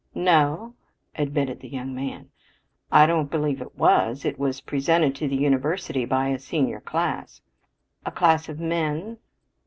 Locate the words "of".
8.49-8.59